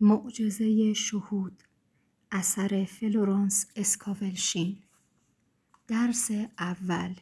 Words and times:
معجزه 0.00 0.92
شهود 0.92 1.62
اثر 2.30 2.84
فلورانس 2.84 3.66
اسکاولشین. 3.76 4.78
درس 5.86 6.30
اول 6.58 7.14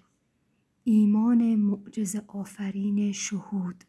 ایمان 0.85 1.55
معجزه 1.55 2.25
آفرین 2.27 3.13
شهود. 3.13 3.85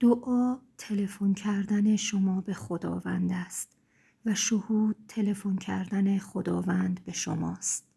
دعا 0.00 0.58
تلفن 0.78 1.34
کردن 1.34 1.96
شما 1.96 2.40
به 2.40 2.54
خداوند 2.54 3.32
است 3.32 3.76
و 4.26 4.34
شهود 4.34 4.96
تلفن 5.08 5.56
کردن 5.56 6.18
خداوند 6.18 7.04
به 7.04 7.12
شماست. 7.12 7.88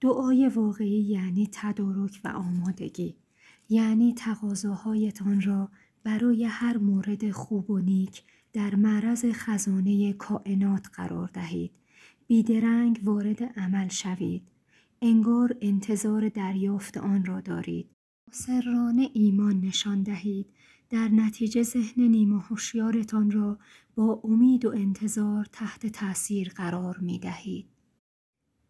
دعای 0.00 0.48
واقعی 0.48 1.00
یعنی 1.00 1.48
تدارک 1.52 2.20
و 2.24 2.28
آمادگی 2.28 3.16
یعنی 3.68 4.14
تقاضاهایتان 4.14 5.40
را 5.40 5.70
برای 6.04 6.44
هر 6.44 6.76
مورد 6.76 7.30
خوب 7.30 7.70
و 7.70 7.78
نیک 7.78 8.22
در 8.52 8.74
معرض 8.74 9.24
خزانه 9.32 10.12
کائنات 10.12 10.86
قرار 10.92 11.30
دهید. 11.32 11.70
بیدرنگ 12.26 13.00
وارد 13.04 13.42
عمل 13.42 13.88
شوید. 13.88 14.42
انگار 15.02 15.56
انتظار 15.60 16.28
دریافت 16.28 16.96
آن 16.96 17.24
را 17.24 17.40
دارید. 17.40 17.90
سرانه 18.30 19.10
ایمان 19.12 19.60
نشان 19.60 20.02
دهید. 20.02 20.46
در 20.90 21.08
نتیجه 21.08 21.62
ذهن 21.62 22.02
نیمه 22.02 22.40
هوشیارتان 22.42 23.30
را 23.30 23.58
با 23.94 24.20
امید 24.24 24.64
و 24.64 24.70
انتظار 24.70 25.44
تحت 25.52 25.86
تأثیر 25.86 26.48
قرار 26.48 26.98
می 26.98 27.18
دهید. 27.18 27.69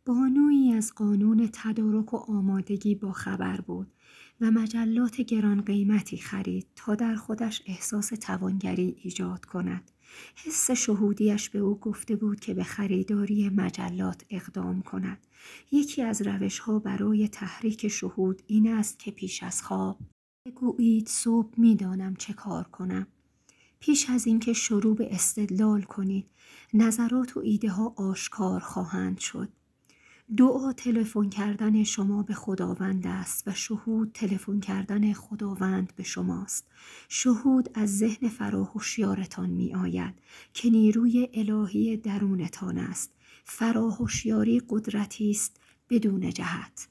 بانویی 0.04 0.72
از 0.72 0.95
قانون 0.95 1.48
تدارک 1.52 2.14
و 2.14 2.16
آمادگی 2.16 2.95
با 2.95 3.12
خبر 3.12 3.60
بود 3.60 3.92
و 4.40 4.50
مجلات 4.50 5.20
گران 5.20 5.60
قیمتی 5.60 6.16
خرید 6.16 6.66
تا 6.76 6.95
در 6.95 7.14
خودش 7.14 7.62
احساس 7.66 8.09
توانگری 8.09 8.96
ایجاد 9.02 9.45
کند. 9.45 9.90
حس 10.34 10.70
شهودیش 10.70 11.50
به 11.50 11.59
او 11.59 11.78
گفته 11.78 12.16
بود 12.16 12.40
که 12.40 12.54
به 12.54 12.65
خریداری 12.65 13.48
مجلات 13.48 14.24
اقدام 14.30 14.82
کند. 14.82 15.26
یکی 15.73 16.02
از 16.02 16.23
روش 16.23 16.59
ها 16.59 16.79
برای 16.79 17.29
تحریک 17.29 17.88
شهود 17.88 18.42
این 18.46 18.73
است 18.73 18.98
که 18.98 19.10
پیش 19.10 19.42
از 19.42 19.62
خواب 19.62 19.98
بگویید 20.46 21.09
صبح 21.09 21.60
می‌دانم 21.60 22.16
چه 22.16 22.32
کار 22.32 22.64
کنم. 22.64 23.07
پیش 23.80 24.10
از 24.10 24.26
اینکه 24.26 24.52
شروع 24.52 24.96
به 24.96 25.14
استدلال 25.14 25.82
کنید 25.82 26.30
نظرات 26.74 27.37
و 27.37 27.40
ایده 27.40 27.70
ها 27.70 27.95
آشکار 27.96 28.60
خواهند 28.60 29.18
شد. 29.18 29.48
دعا 30.36 30.73
تلفن 30.73 31.28
کردن 31.28 31.84
شما 31.84 32.23
به 32.23 32.34
خداوند 32.34 33.06
است 33.06 33.48
و 33.48 33.54
شهود 33.54 34.10
تلفن 34.14 34.60
کردن 34.60 35.12
خداوند 35.12 35.92
به 35.96 36.02
شماست. 36.02 36.66
شهود 37.09 37.70
از 37.74 37.98
ذهن 37.98 38.28
فراهوشیارتان 38.28 39.51
می 39.51 39.74
آید 39.74 40.14
که 40.54 40.70
نیروی 40.70 41.28
الهی 41.34 41.96
درونتان 41.96 42.78
است. 42.78 43.10
فراهوشیاری 43.45 44.62
قدرتی 44.68 45.30
است 45.30 45.60
بدون 45.90 46.30
جهت. 46.30 46.88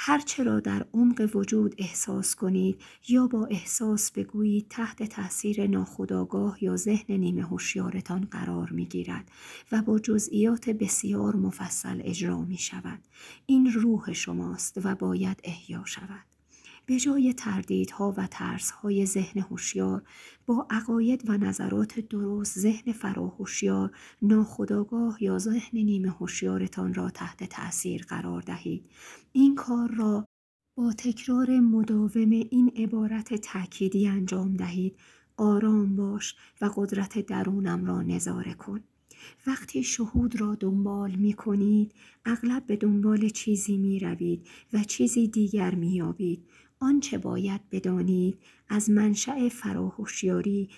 هرچه 0.00 0.42
را 0.42 0.60
در 0.60 0.86
عمق 0.94 1.30
وجود 1.34 1.74
احساس 1.78 2.34
کنید 2.34 2.80
یا 3.08 3.26
با 3.26 3.46
احساس 3.46 4.10
بگویید 4.12 4.66
تحت 4.70 5.02
تاثیر 5.02 5.66
ناخودآگاه 5.66 6.64
یا 6.64 6.76
ذهن 6.76 7.14
نیمه 7.14 7.42
هوشیارتان 7.42 8.28
قرار 8.30 8.70
می 8.70 8.86
گیرد 8.86 9.30
و 9.72 9.82
با 9.82 9.98
جزئیات 9.98 10.70
بسیار 10.70 11.36
مفصل 11.36 12.00
اجرا 12.04 12.40
می 12.40 12.58
شود. 12.58 12.98
این 13.46 13.72
روح 13.72 14.12
شماست 14.12 14.80
و 14.84 14.94
باید 14.94 15.40
احیا 15.44 15.84
شود. 15.84 16.37
به 16.88 16.96
جای 16.96 17.32
تردیدها 17.32 18.14
و 18.16 18.26
ترسهای 18.26 19.06
ذهن 19.06 19.40
هوشیار 19.40 20.02
با 20.46 20.66
عقاید 20.70 21.30
و 21.30 21.36
نظرات 21.36 22.00
درست 22.00 22.58
ذهن 22.58 22.92
فراهوشیار 22.92 23.90
ناخودآگاه 24.22 25.22
یا 25.22 25.38
ذهن 25.38 25.78
نیمه 25.78 26.10
هوشیارتان 26.10 26.94
را 26.94 27.10
تحت 27.10 27.44
تأثیر 27.44 28.04
قرار 28.08 28.42
دهید. 28.42 28.86
این 29.32 29.54
کار 29.54 29.90
را 29.94 30.24
با 30.76 30.92
تکرار 30.92 31.60
مداوم 31.60 32.30
این 32.30 32.72
عبارت 32.76 33.34
تأکیدی 33.34 34.08
انجام 34.08 34.56
دهید. 34.56 34.96
آرام 35.36 35.96
باش 35.96 36.34
و 36.60 36.70
قدرت 36.76 37.26
درونم 37.26 37.84
را 37.84 38.02
نظاره 38.02 38.54
کن. 38.54 38.80
وقتی 39.46 39.82
شهود 39.82 40.40
را 40.40 40.54
دنبال 40.54 41.10
می 41.10 41.32
کنید 41.32 41.94
اغلب 42.24 42.66
به 42.66 42.76
دنبال 42.76 43.28
چیزی 43.28 43.76
می 43.76 43.98
روید 43.98 44.46
و 44.72 44.84
چیزی 44.84 45.28
دیگر 45.28 45.74
می 45.74 45.94
یابید. 45.94 46.44
آنچه 46.80 47.18
باید 47.18 47.60
بدانید 47.70 48.38
از 48.68 48.90
منشأ 48.90 49.48
فراهوشیاری 49.48 50.68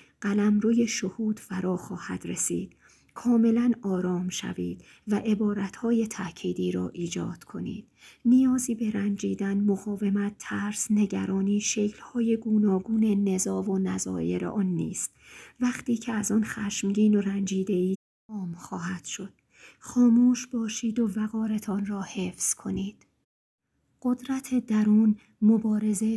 روی 0.61 0.87
شهود 0.87 1.41
فرا 1.41 1.77
خواهد 1.77 2.27
رسید 2.27 2.77
کاملا 3.15 3.72
آرام 3.83 4.28
شوید 4.28 4.84
و 5.09 5.15
عبارتهای 5.15 6.06
تأکیدی 6.06 6.72
را 6.72 6.89
ایجاد 6.89 7.44
کنید. 7.44 7.87
نیازی 8.25 8.75
به 8.75 8.91
رنجیدن، 8.91 9.60
مقاومت، 9.60 10.34
ترس، 10.39 10.91
نگرانی، 10.91 11.60
شکلهای 11.60 12.37
گوناگون 12.37 13.28
نزا 13.28 13.62
و 13.62 13.78
نظایر 13.78 14.47
آن 14.47 14.66
نیست. 14.66 15.15
وقتی 15.60 15.97
که 15.97 16.12
از 16.12 16.33
آن 16.33 16.44
خشمگین 16.44 17.15
و 17.15 17.21
رنجیده 17.21 17.72
اید، 17.72 17.99
خواهد 18.56 19.05
شد. 19.05 19.33
خاموش 19.78 20.47
باشید 20.47 20.99
و 20.99 21.10
وقارتان 21.16 21.87
را 21.87 22.03
حفظ 22.03 22.55
کنید. 22.55 23.09
قدرت 24.03 24.66
درون 24.66 25.16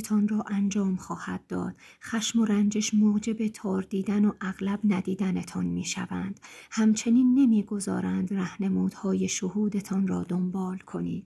تان 0.05 0.27
را 0.27 0.43
انجام 0.47 0.95
خواهد 0.95 1.47
داد. 1.47 1.75
خشم 2.01 2.39
و 2.39 2.45
رنجش 2.45 2.93
موجب 2.93 3.47
تار 3.47 3.81
دیدن 3.81 4.25
و 4.25 4.33
اغلب 4.41 4.79
ندیدنتان 4.83 5.65
می 5.65 5.85
شوند 5.85 6.39
همچنین 6.71 7.39
نمی‌گذارند 7.39 8.33
رهنمودهای 8.33 9.27
شهودتان 9.27 10.07
را 10.07 10.23
دنبال 10.23 10.77
کنید. 10.77 11.25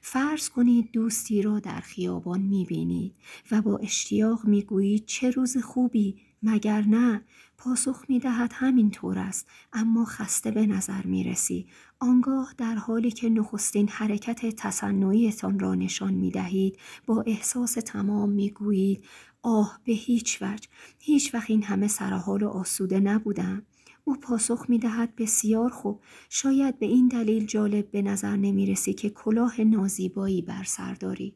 فرض 0.00 0.48
کنید 0.48 0.90
دوستی 0.92 1.42
را 1.42 1.60
در 1.60 1.80
خیابان 1.80 2.40
می 2.40 2.64
بینید 2.64 3.14
و 3.50 3.62
با 3.62 3.78
اشتیاق 3.78 4.44
می 4.44 4.62
گویید 4.62 5.06
چه 5.06 5.30
روز 5.30 5.56
خوبی 5.56 6.16
مگر 6.42 6.82
نه؟ 6.82 7.22
پاسخ 7.58 8.04
می 8.08 8.18
دهد 8.18 8.50
همین 8.54 8.90
طور 8.90 9.18
است 9.18 9.48
اما 9.72 10.04
خسته 10.04 10.50
به 10.50 10.66
نظر 10.66 11.02
می 11.02 11.24
رسی 11.24 11.66
آنگاه 12.00 12.54
در 12.58 12.74
حالی 12.74 13.10
که 13.10 13.28
نخستین 13.28 13.88
حرکت 13.88 14.56
تصنعیتان 14.56 15.58
را 15.58 15.74
نشان 15.74 16.14
می 16.14 16.30
دهید 16.30 16.78
با 17.06 17.22
احساس 17.26 17.72
تمام 17.72 18.30
می 18.30 18.50
گویید 18.50 19.04
آه 19.42 19.80
به 19.84 19.92
هیچ 19.92 20.42
وجه. 20.42 20.68
هیچ 20.98 21.34
وقت 21.34 21.50
این 21.50 21.62
همه 21.62 21.88
سرحال 21.88 22.42
و 22.42 22.48
آسوده 22.48 23.00
نبودم. 23.00 23.62
او 24.04 24.16
پاسخ 24.16 24.64
می 24.68 24.78
دهد 24.78 25.16
بسیار 25.16 25.70
خوب. 25.70 26.00
شاید 26.30 26.78
به 26.78 26.86
این 26.86 27.08
دلیل 27.08 27.46
جالب 27.46 27.90
به 27.90 28.02
نظر 28.02 28.36
نمی 28.36 28.66
رسی 28.66 28.92
که 28.92 29.10
کلاه 29.10 29.60
نازیبایی 29.60 30.42
بر 30.42 30.64
سر 30.64 30.94
داری. 30.94 31.34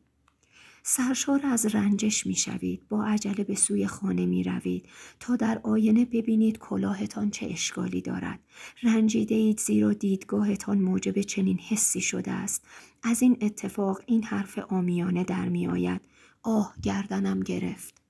سرشار 0.82 1.40
از 1.44 1.66
رنجش 1.66 2.26
می 2.26 2.34
شوید. 2.34 2.88
با 2.88 3.04
عجله 3.04 3.44
به 3.44 3.54
سوی 3.54 3.86
خانه 3.86 4.26
می 4.26 4.44
روید 4.44 4.88
تا 5.20 5.36
در 5.36 5.60
آینه 5.62 6.04
ببینید 6.04 6.58
کلاهتان 6.58 7.30
چه 7.30 7.46
اشکالی 7.46 8.00
دارد. 8.00 8.40
رنجیده 8.82 9.34
اید 9.34 9.60
زیرا 9.60 9.92
دیدگاهتان 9.92 10.78
موجب 10.78 11.20
چنین 11.20 11.58
حسی 11.58 12.00
شده 12.00 12.30
است. 12.30 12.64
از 13.02 13.22
این 13.22 13.36
اتفاق 13.40 14.02
این 14.06 14.24
حرف 14.24 14.58
آمیانه 14.58 15.24
در 15.24 15.48
می 15.48 15.66
آید. 15.66 16.00
آه 16.42 16.74
گردنم 16.82 17.40
گرفت. 17.40 18.01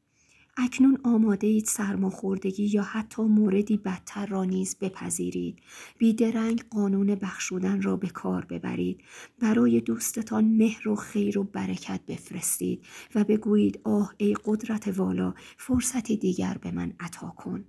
اکنون 0.56 0.98
آماده 1.04 1.46
اید 1.46 1.66
سرماخوردگی 1.66 2.64
یا 2.64 2.82
حتی 2.82 3.22
موردی 3.22 3.76
بدتر 3.76 4.26
را 4.26 4.44
نیز 4.44 4.76
بپذیرید. 4.80 5.58
بیدرنگ 5.98 6.64
قانون 6.70 7.14
بخشودن 7.14 7.82
را 7.82 7.96
به 7.96 8.08
کار 8.08 8.44
ببرید. 8.44 9.00
برای 9.38 9.80
دوستتان 9.80 10.44
مهر 10.44 10.88
و 10.88 10.96
خیر 10.96 11.38
و 11.38 11.44
برکت 11.44 12.00
بفرستید 12.08 12.84
و 13.14 13.24
بگویید 13.24 13.80
آه 13.84 14.14
ای 14.16 14.36
قدرت 14.44 14.98
والا 14.98 15.34
فرصتی 15.56 16.16
دیگر 16.16 16.58
به 16.60 16.70
من 16.70 16.92
عطا 17.00 17.28
کن. 17.28 17.64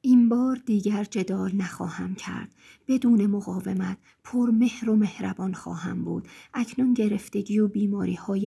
این 0.00 0.28
بار 0.28 0.56
دیگر 0.66 1.04
جدال 1.04 1.56
نخواهم 1.56 2.14
کرد. 2.14 2.54
بدون 2.88 3.26
مقاومت 3.26 3.98
پر 4.24 4.50
مهر 4.50 4.90
و 4.90 4.96
مهربان 4.96 5.54
خواهم 5.54 6.04
بود. 6.04 6.28
اکنون 6.54 6.94
گرفتگی 6.94 7.58
و 7.58 7.68
بیماری 7.68 8.14
های 8.14 8.44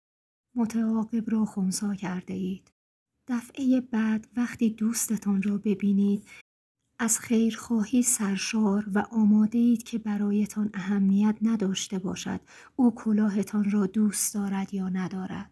متعاقب 0.56 1.30
را 1.31 1.46
خونسا 1.46 1.96
کرده 1.96 2.34
اید. 2.34 2.76
دفعه 3.27 3.81
بعد 3.81 4.27
وقتی 4.38 4.69
دوستتان 4.69 5.41
را 5.41 5.57
ببینید 5.57 6.27
از 7.00 7.19
خیرخواهی 7.19 8.01
سرشار 8.01 8.85
و 8.94 9.00
آماده 9.00 9.57
اید 9.57 9.83
که 9.83 9.97
برایتان 9.97 10.69
اهمیت 10.74 11.38
نداشته 11.41 12.00
باشد 12.00 12.39
او 12.75 12.95
کلاهتان 12.95 13.71
را 13.71 13.85
دوست 13.85 14.33
دارد 14.33 14.74
یا 14.74 14.89
ندارد. 14.89 15.51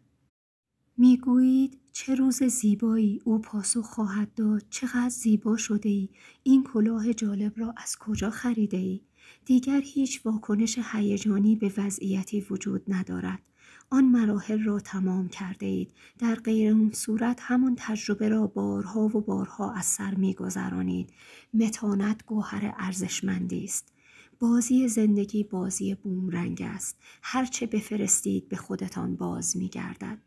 می‌گویید 0.98 1.80
چه 1.92 2.16
روز 2.16 2.44
زیبایی 2.44 3.22
او 3.24 3.40
پاسخ 3.40 3.86
خواهد 3.86 4.34
داد 4.34 4.64
چقدر 4.70 5.10
زیبا 5.10 5.58
شده 5.58 5.90
ای 5.90 6.10
این 6.44 6.64
کلاه 6.64 7.14
جالب 7.14 7.54
را 7.60 7.74
از 7.78 7.98
کجا 8.00 8.30
خریده 8.30 8.78
ای 8.78 9.02
دیگر 9.46 9.82
هیچ 9.82 10.26
واکنش 10.26 10.80
هیجانی 10.92 11.56
به 11.56 11.74
وضعیتی 11.78 12.42
وجود 12.50 12.84
ندارد 12.88 13.42
آن 13.90 14.06
مراحل 14.06 14.64
را 14.64 14.80
تمام 14.80 15.30
کرده 15.30 15.66
اید. 15.66 15.92
در 16.20 16.36
غیر 16.36 16.72
اون 16.72 16.92
صورت 16.92 17.40
همون 17.42 17.76
تجربه 17.78 18.30
را 18.30 18.48
بارها 18.48 19.02
و 19.02 19.22
بارها 19.22 19.74
از 19.74 19.86
سر 19.86 20.16
میگذرانید 20.16 21.10
متانت 21.54 22.26
گوهر 22.26 22.74
ارزشمندی 22.78 23.64
است. 23.64 23.94
بازی 24.40 24.88
زندگی 24.88 25.44
بازی 25.44 25.96
بومرنگ 25.96 26.62
است. 26.66 26.98
هرچه 27.22 27.66
بفرستید 27.68 28.50
به 28.50 28.56
خودتان 28.56 29.16
باز 29.16 29.58
میگردد 29.58 30.18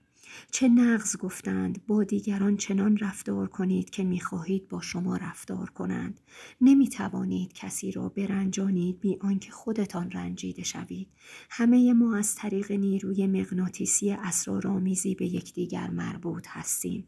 چه 0.51 0.69
نغز 0.69 1.17
گفتند؟ 1.17 1.87
با 1.87 2.05
دیگران 2.05 2.57
چنان 2.57 2.97
رفتار 2.97 3.49
کنید 3.49 3.91
که 3.91 4.05
می‌خواهید 4.05 4.69
با 4.69 4.81
شما 4.81 5.17
رفتار 5.17 5.71
کنند. 5.71 6.21
نمی 6.61 6.89
توانید 6.89 7.53
کسی 7.53 7.93
را 7.93 8.09
برنجانید 8.09 9.01
بی 9.01 9.19
آنکه 9.21 9.51
خودتان 9.51 10.11
رنجیده 10.11 10.63
شوید. 10.63 11.09
همه 11.51 11.93
ما 11.93 12.17
از 12.17 12.35
طریق 12.35 12.73
نیروی 12.73 13.27
مغناطیسی 13.27 14.11
اسرارآمیزی 14.11 15.15
به 15.15 15.27
یکدیگر 15.27 15.91
مربوط 15.91 16.47
هستیم. 16.49 17.07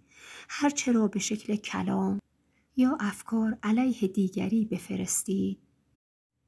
هرچه 0.48 0.92
را 0.92 1.08
به 1.08 1.18
شکل 1.18 1.56
کلام 1.56 2.18
یا 2.76 2.96
افکار 3.00 3.58
علیه 3.62 4.08
دیگری 4.08 4.64
بفرستید 4.64 5.58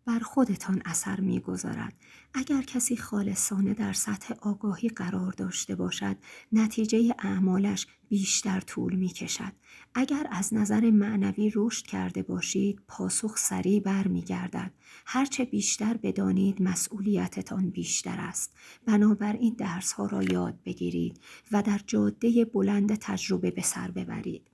بر 0.04 0.18
خودتان 0.18 0.82
اثر 0.84 1.20
می‌گذارد 1.20 1.98
اگر 2.34 2.62
کسی 2.62 2.96
خالصانه 2.96 3.74
در 3.74 3.92
سطح 3.92 4.34
آگاهی 4.40 4.88
قرار 4.88 5.32
داشته 5.32 5.74
باشد 5.74 6.16
نتیجه 6.52 7.14
اعمالش 7.18 7.86
بیشتر 8.08 8.60
طول 8.60 8.94
می 8.94 9.08
کشد. 9.08 9.52
اگر 9.94 10.26
از 10.30 10.54
نظر 10.54 10.90
معنوی 10.90 11.52
رشد 11.54 11.86
کرده 11.86 12.22
باشید 12.22 12.80
پاسخ 12.88 13.36
سریع 13.36 13.80
بر 13.80 14.08
می 14.08 14.22
گردد. 14.22 14.72
هرچه 15.06 15.44
بیشتر 15.44 15.96
بدانید 15.96 16.62
مسئولیتتان 16.62 17.70
بیشتر 17.70 18.16
است. 18.18 18.56
بنابراین 18.86 19.54
درس 19.58 19.92
ها 19.92 20.06
را 20.06 20.22
یاد 20.22 20.58
بگیرید 20.64 21.20
و 21.52 21.62
در 21.62 21.80
جاده 21.86 22.44
بلند 22.44 22.94
تجربه 22.94 23.50
به 23.50 23.62
سر 23.62 23.90
ببرید. 23.90 24.51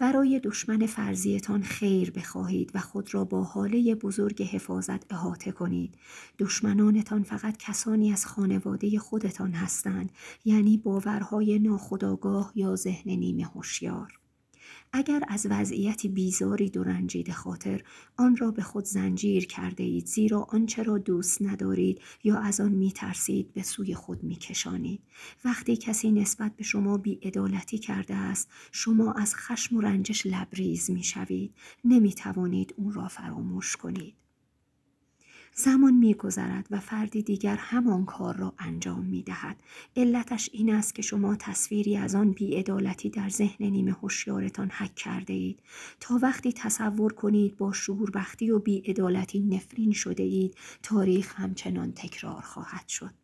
برای 0.00 0.40
دشمن 0.44 0.86
فرضیتان 0.86 1.62
خیر 1.62 2.10
بخواهید 2.10 2.70
و 2.74 2.78
خود 2.78 3.14
را 3.14 3.24
با 3.24 3.44
حاله 3.44 3.94
بزرگ 3.94 4.42
حفاظت 4.42 5.12
احاطه 5.12 5.52
کنید. 5.52 5.94
دشمنانتان 6.38 7.22
فقط 7.22 7.56
کسانی 7.56 8.12
از 8.12 8.26
خانواده 8.26 8.98
خودتان 8.98 9.52
هستند 9.52 10.12
یعنی 10.44 10.76
باورهای 10.76 11.58
ناخودآگاه 11.58 12.52
یا 12.54 12.76
ذهن 12.76 13.10
نیمه 13.10 13.44
هوشیار. 13.44 14.19
اگر 14.92 15.22
از 15.28 15.46
وضعیتی 15.50 16.08
بیزاری 16.08 16.68
و 16.68 16.82
رنجیده 16.82 17.32
خاطر 17.32 17.82
آن 18.16 18.36
را 18.36 18.50
به 18.50 18.62
خود 18.62 18.84
زنجیر 18.84 19.46
کرده 19.46 19.82
اید 19.82 20.06
زیرا 20.06 20.42
آنچه 20.42 20.82
را 20.82 20.98
دوست 20.98 21.42
ندارید 21.42 22.00
یا 22.24 22.38
از 22.38 22.60
آن 22.60 22.72
می 22.72 22.92
ترسید 22.92 23.52
به 23.52 23.62
سوی 23.62 23.94
خود 23.94 24.22
می 24.22 24.36
کشانید. 24.36 25.02
وقتی 25.44 25.76
کسی 25.76 26.12
نسبت 26.12 26.56
به 26.56 26.64
شما 26.64 26.98
بیعدالتی 26.98 27.78
کرده 27.78 28.14
است 28.14 28.50
شما 28.72 29.12
از 29.12 29.34
خشم 29.34 29.76
و 29.76 29.80
رنجش 29.80 30.26
لبریز 30.26 30.90
می 30.90 31.04
شوید. 31.04 31.54
نمی 31.84 32.14
توانید 32.14 32.74
اون 32.76 32.92
را 32.92 33.08
فراموش 33.08 33.76
کنید. 33.76 34.14
زمان 35.54 35.94
میگذرد 35.94 36.66
و 36.70 36.80
فردی 36.80 37.22
دیگر 37.22 37.56
همان 37.56 38.04
کار 38.04 38.36
را 38.36 38.54
انجام 38.58 39.04
می 39.04 39.22
دهد. 39.22 39.56
علتش 39.96 40.50
این 40.52 40.74
است 40.74 40.94
که 40.94 41.02
شما 41.02 41.36
تصویری 41.36 41.96
از 41.96 42.14
آن 42.14 42.32
بیعدالتی 42.32 43.10
در 43.10 43.28
ذهن 43.28 43.66
نیمه 43.66 43.92
هوشیارتان 43.92 44.70
حک 44.70 44.94
کرده 44.94 45.32
اید 45.32 45.62
تا 46.00 46.18
وقتی 46.22 46.52
تصور 46.52 47.12
کنید 47.12 47.56
با 47.56 47.72
شوربختی 47.72 48.50
و 48.50 48.58
بیعدالتی 48.58 49.40
نفرین 49.40 49.92
شده 49.92 50.22
اید 50.22 50.54
تاریخ 50.82 51.34
همچنان 51.36 51.92
تکرار 51.92 52.40
خواهد 52.40 52.88
شد. 52.88 53.14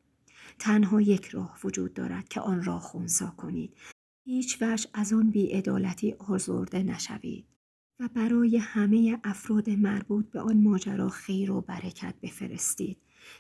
تنها 0.58 1.00
یک 1.00 1.26
راه 1.26 1.58
وجود 1.64 1.94
دارد 1.94 2.28
که 2.28 2.40
آن 2.40 2.62
را 2.62 2.78
خونسا 2.78 3.34
کنید. 3.36 3.76
هیچ 4.24 4.62
وجه 4.62 4.88
از 4.94 5.12
آن 5.12 5.30
بیعدالتی 5.30 6.12
آزرده 6.12 6.82
نشوید. 6.82 7.55
و 8.00 8.08
برای 8.14 8.56
همه 8.56 9.18
افراد 9.24 9.70
مربوط 9.70 10.30
به 10.30 10.40
آن 10.40 10.62
ماجرا 10.62 11.08
خیر 11.08 11.50
و 11.50 11.60
برکت 11.60 12.14
بفرستید. 12.22 12.98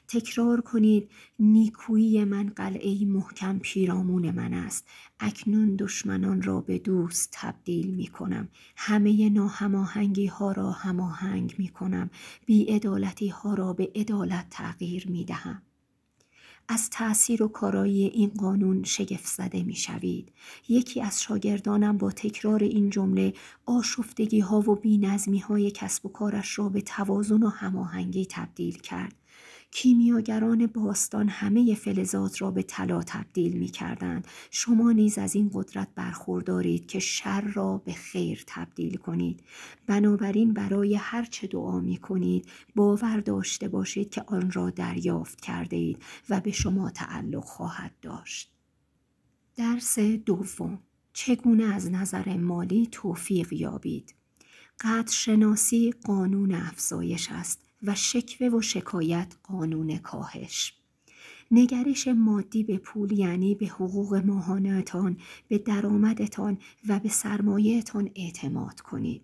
تکرار 0.08 0.60
کنید 0.60 1.10
نیکویی 1.38 2.24
من 2.24 2.46
قلعه 2.46 3.04
محکم 3.04 3.58
پیرامون 3.58 4.30
من 4.30 4.54
است. 4.54 4.88
اکنون 5.20 5.76
دشمنان 5.76 6.42
را 6.42 6.60
به 6.60 6.78
دوست 6.78 7.28
تبدیل 7.32 7.94
می 7.94 8.06
کنم. 8.06 8.48
همه 8.76 9.30
ناهماهنگی 9.30 10.26
ها 10.26 10.52
را 10.52 10.70
هماهنگ 10.70 11.54
می 11.58 11.68
کنم. 11.68 12.10
بیعدالتی 12.46 13.28
ها 13.28 13.54
را 13.54 13.72
به 13.72 13.92
عدالت 13.94 14.46
تغییر 14.50 15.08
می 15.10 15.24
دهم. 15.24 15.62
از 16.68 16.90
تأثیر 16.90 17.42
و 17.42 17.48
کارایی 17.48 18.04
این 18.04 18.32
قانون 18.38 18.84
شگفت 18.84 19.26
زده 19.26 19.62
می 19.62 19.74
شوید. 19.74 20.32
یکی 20.68 21.00
از 21.00 21.22
شاگردانم 21.22 21.98
با 21.98 22.10
تکرار 22.10 22.62
این 22.62 22.90
جمله 22.90 23.34
آشفتگی 23.66 24.40
ها 24.40 24.60
و 24.60 24.74
بی 24.74 24.98
نظمی 24.98 25.38
های 25.38 25.70
کسب 25.70 26.06
و 26.06 26.08
کارش 26.08 26.58
را 26.58 26.68
به 26.68 26.80
توازن 26.80 27.42
و 27.42 27.48
هماهنگی 27.48 28.26
تبدیل 28.30 28.78
کرد. 28.78 29.14
کیمیاگران 29.70 30.66
باستان 30.66 31.28
همه 31.28 31.74
فلزات 31.74 32.42
را 32.42 32.50
به 32.50 32.62
طلا 32.62 33.02
تبدیل 33.02 33.56
می 33.56 33.68
کردند. 33.68 34.26
شما 34.50 34.92
نیز 34.92 35.18
از 35.18 35.34
این 35.34 35.50
قدرت 35.54 35.88
برخوردارید 35.94 36.86
که 36.86 36.98
شر 36.98 37.40
را 37.40 37.78
به 37.78 37.92
خیر 37.92 38.44
تبدیل 38.46 38.96
کنید. 38.96 39.42
بنابراین 39.86 40.52
برای 40.52 40.94
هر 40.94 41.24
چه 41.24 41.46
دعا 41.46 41.80
می 41.80 41.96
کنید 41.96 42.48
باور 42.74 43.20
داشته 43.20 43.68
باشید 43.68 44.10
که 44.10 44.24
آن 44.26 44.50
را 44.50 44.70
دریافت 44.70 45.40
کرده 45.40 45.76
اید 45.76 46.02
و 46.28 46.40
به 46.40 46.52
شما 46.52 46.90
تعلق 46.90 47.44
خواهد 47.44 47.92
داشت. 48.02 48.52
درس 49.56 49.98
دوم 49.98 50.78
چگونه 51.12 51.64
از 51.64 51.90
نظر 51.90 52.36
مالی 52.36 52.88
توفیق 52.92 53.52
یابید؟ 53.52 54.14
قدر 54.80 55.12
شناسی 55.12 55.94
قانون 56.04 56.54
افزایش 56.54 57.28
است 57.32 57.65
و 57.82 57.94
شکوه 57.94 58.48
و 58.48 58.60
شکایت 58.62 59.34
قانون 59.42 59.98
کاهش. 59.98 60.74
نگرش 61.50 62.08
مادی 62.08 62.64
به 62.64 62.78
پول 62.78 63.12
یعنی 63.12 63.54
به 63.54 63.66
حقوق 63.66 64.14
ماهانهتان 64.14 65.16
به 65.48 65.58
درآمدتان 65.58 66.58
و 66.88 66.98
به 66.98 67.08
سرمایهتان 67.08 68.10
اعتماد 68.14 68.80
کنید. 68.80 69.22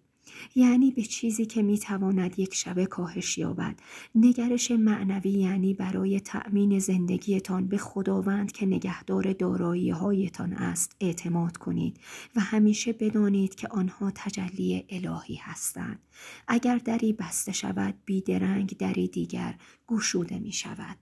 یعنی 0.55 0.91
به 0.91 1.03
چیزی 1.03 1.47
که 1.47 1.63
می‌تواند 1.63 2.39
یک 2.39 2.55
شبه 2.55 2.87
کاهش 2.87 3.39
یابد. 3.39 3.75
نگرش 4.15 4.71
معنوی 4.71 5.31
یعنی 5.31 5.75
برای 5.75 6.21
تأمین 6.21 6.79
زندگیتان 6.79 7.69
به 7.69 7.79
خداوند 7.79 8.53
که 8.53 8.67
نگهدار 8.67 9.33
دارایی 9.33 9.91
هایتان 9.91 10.53
است 10.53 10.97
اعتماد 11.01 11.57
کنید 11.57 12.01
و 12.37 12.41
همیشه 12.41 12.93
بدانید 12.93 13.55
که 13.55 13.69
آنها 13.69 14.13
تجلی 14.15 14.85
الهی 14.89 15.35
هستند. 15.35 15.99
اگر 16.49 16.79
دری 16.79 17.13
بسته 17.13 17.53
شود 17.53 17.95
بیدرنگ 18.05 18.77
دری 18.77 19.09
دیگر 19.09 19.55
گشوده 19.87 20.39
می 20.39 20.53
شود 20.53 20.97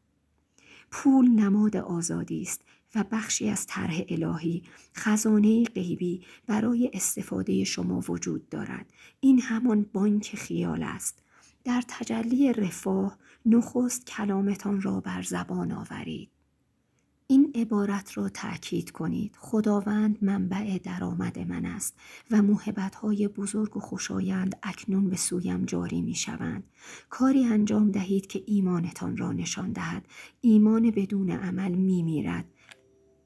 پول 0.90 1.28
نماد 1.28 1.76
آزادی 1.76 2.42
است 2.42 2.62
و 2.94 3.04
بخشی 3.11 3.49
از 3.49 3.66
طرح 3.66 4.02
الهی 4.09 4.62
خزانه 4.97 5.64
غیبی 5.64 6.23
برای 6.47 6.90
استفاده 6.94 7.64
شما 7.64 8.00
وجود 8.09 8.49
دارد. 8.49 8.92
این 9.20 9.40
همان 9.40 9.87
بانک 9.92 10.37
خیال 10.37 10.82
است. 10.82 11.23
در 11.64 11.82
تجلی 11.88 12.52
رفاه 12.52 13.18
نخست 13.47 14.06
کلامتان 14.06 14.80
را 14.80 15.00
بر 15.00 15.23
زبان 15.23 15.73
آورید. 15.73 16.30
این 17.30 17.52
عبارت 17.54 18.18
را 18.18 18.28
تأکید 18.28 18.90
کنید. 18.90 19.37
خداوند 19.38 20.18
منبع 20.22 20.78
درآمد 20.78 21.38
من 21.38 21.66
است 21.66 21.96
و 22.30 22.42
های 23.02 23.28
بزرگ 23.28 23.76
و 23.76 23.80
خوشایند 23.80 24.56
اکنون 24.62 25.10
به 25.10 25.16
سویم 25.16 25.64
جاری 25.64 26.02
می 26.02 26.14
شوند. 26.14 26.64
کاری 27.10 27.44
انجام 27.44 27.90
دهید 27.90 28.26
که 28.26 28.42
ایمانتان 28.46 29.16
را 29.16 29.32
نشان 29.32 29.72
دهد. 29.72 30.06
ایمان 30.40 30.90
بدون 30.90 31.30
عمل 31.30 31.72
می 31.72 32.02
میرد 32.02 32.44